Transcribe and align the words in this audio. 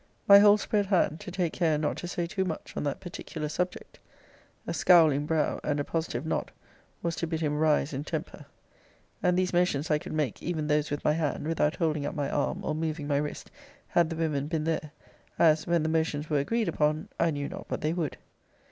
My 0.27 0.39
whole 0.39 0.57
spread 0.57 0.87
hand, 0.87 1.19
to 1.19 1.29
take 1.29 1.53
care 1.53 1.77
not 1.77 1.95
to 1.97 2.07
say 2.07 2.25
too 2.25 2.43
much 2.43 2.75
on 2.75 2.81
that 2.85 2.99
particular 2.99 3.47
subject. 3.47 3.99
A 4.65 4.73
scowling 4.73 5.27
brow, 5.27 5.59
and 5.63 5.79
a 5.79 5.83
positive 5.83 6.25
nod, 6.25 6.51
was 7.03 7.15
to 7.17 7.27
bid 7.27 7.39
him 7.39 7.59
rise 7.59 7.93
in 7.93 8.03
temper. 8.03 8.47
And 9.21 9.37
these 9.37 9.53
motions 9.53 9.91
I 9.91 9.99
could 9.99 10.13
make, 10.13 10.41
even 10.41 10.65
those 10.65 10.89
with 10.89 11.05
my 11.05 11.13
hand, 11.13 11.47
without 11.47 11.75
holding 11.75 12.07
up 12.07 12.15
my 12.15 12.31
arm, 12.31 12.61
or 12.65 12.73
moving 12.73 13.05
my 13.07 13.17
wrist, 13.17 13.51
had 13.89 14.09
the 14.09 14.15
women 14.15 14.47
been 14.47 14.63
there; 14.63 14.89
as, 15.37 15.67
when 15.67 15.83
the 15.83 15.87
motions 15.87 16.31
were 16.31 16.39
agreed 16.39 16.67
upon, 16.67 17.07
I 17.19 17.29
knew 17.29 17.47
not 17.47 17.67
but 17.67 17.81
they 17.81 17.93
would. 17.93 18.17